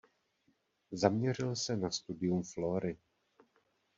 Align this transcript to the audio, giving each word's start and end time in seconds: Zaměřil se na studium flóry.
Zaměřil 0.91 1.55
se 1.55 1.77
na 1.77 1.91
studium 1.91 2.43
flóry. 2.43 2.97